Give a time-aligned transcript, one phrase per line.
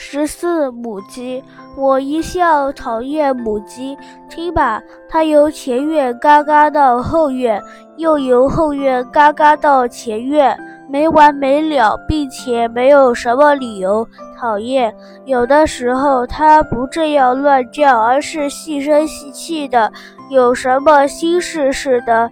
[0.00, 1.42] 十四母鸡，
[1.76, 3.98] 我一向讨厌母鸡。
[4.30, 7.60] 听吧，它由前院嘎嘎到后院，
[7.96, 10.56] 又由后院嘎嘎到前院，
[10.88, 14.06] 没完没了，并且没有什么理由。
[14.38, 14.94] 讨厌。
[15.24, 19.90] 有的时候它不这样乱叫，而是细声细气的，
[20.30, 22.30] 有什么心事似的，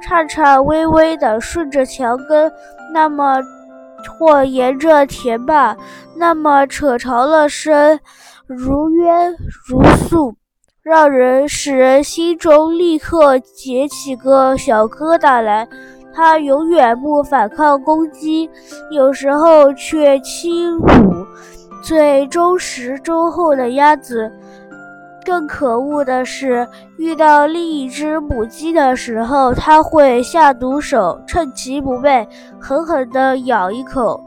[0.00, 2.50] 颤颤巍巍的顺着墙根，
[2.94, 3.42] 那么。
[4.06, 5.76] 或沿着田坝，
[6.16, 7.98] 那么扯长了声，
[8.46, 9.34] 如冤
[9.66, 10.34] 如诉，
[10.82, 15.68] 让人使人心中立刻结起个小疙瘩来。
[16.14, 18.50] 它永远不反抗攻击，
[18.90, 21.26] 有时候却轻忤，
[21.82, 24.32] 最忠实忠厚的鸭子。
[25.28, 32.26] 更可恶的是，遇到另一只母鸡的时候，它会下毒手，趁其不备，
[32.58, 34.18] 狠狠地咬一口，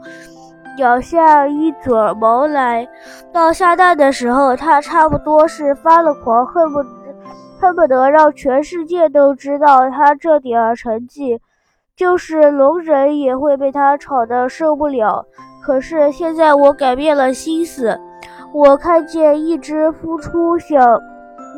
[0.78, 2.86] 咬下一撮毛来。
[3.32, 6.78] 到下蛋的时候，它差不多是发了狂，恨不
[7.58, 11.40] 恨不得让全世界都知道它这点成绩，
[11.96, 15.26] 就是聋人也会被它吵得受不了。
[15.64, 17.98] 可是现在我改变了心思。
[18.52, 21.00] 我看见一只孵出小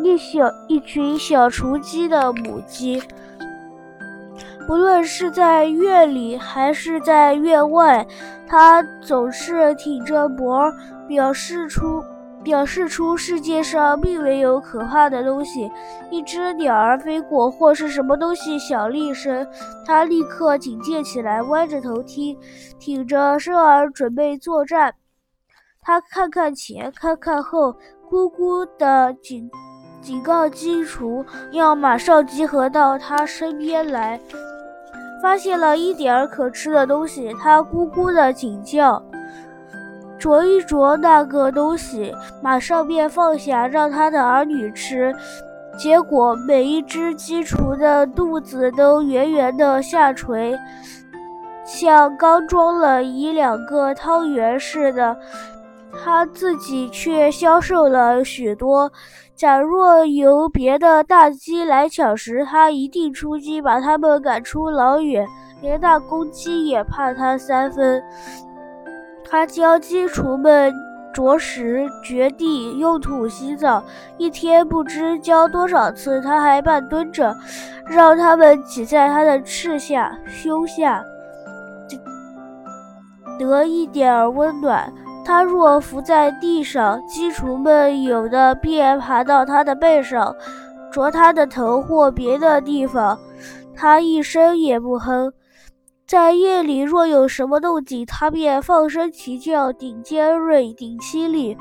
[0.03, 3.03] 一小一群小雏鸡的母鸡，
[4.67, 8.06] 不论是在院里还是在院外，
[8.47, 10.73] 它总是挺着脖，
[11.09, 12.03] 表示出
[12.45, 15.69] 表示出世界上并没有可怕的东西。
[16.11, 19.45] 一只鸟儿飞过，或是什么东西响了一声，
[19.84, 22.36] 它立刻警戒起来，歪着头听，
[22.79, 24.95] 挺着身儿准备作战。
[25.87, 27.71] 他看看前，看看后，
[28.11, 29.51] 咕咕地警
[30.01, 34.19] 警告鸡雏，要马上集合到他身边来。
[35.23, 39.03] 发现了一点儿可吃的东西，他咕咕地警叫，
[40.19, 45.15] 啄一啄那个东西，马上便放下，让他的儿女吃。
[45.77, 50.58] 结果每一只鸡雏的肚子都圆圆的下垂，
[51.64, 55.17] 像刚装了一两个汤圆似的。
[56.03, 58.91] 他自己却消瘦了许多。
[59.35, 65.27] 假若由别的大鸡来抢食，他一定出击，把它们赶出老远，
[65.61, 68.03] 连那公鸡也怕他三分。
[69.29, 70.73] 他教鸡雏们
[71.13, 73.83] 啄食、掘地、用土洗澡，
[74.19, 76.21] 一天不知教多少次。
[76.21, 77.35] 他还半蹲着，
[77.87, 81.03] 让他们挤在他的翅下、胸下，
[83.37, 84.93] 得一点温暖。
[85.24, 90.36] 他若伏在地上，鸡雏们有的便爬到他的背上，
[90.92, 93.18] 啄他的头或别的地方。
[93.74, 95.33] 他一声也不哼。
[96.07, 101.57] 在夜里若有什么动静，他便放声啼叫，顶尖锐，顶犀利。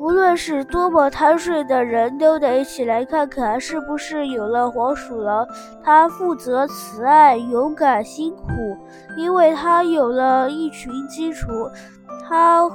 [0.00, 5.46] 无论是多么贪睡的人，都得起来看看是不是有了黄鼠狼。
[5.84, 8.50] 他负责慈爱、勇敢、辛苦，
[9.16, 11.70] 因为他有了一群鸡雏。
[12.28, 12.68] 他。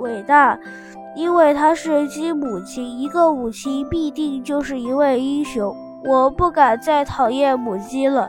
[0.00, 0.58] 伟大，
[1.14, 2.98] 因为她是鸡母亲。
[2.98, 5.74] 一个母亲必定就是一位英雄。
[6.04, 8.28] 我不敢再讨厌母鸡了。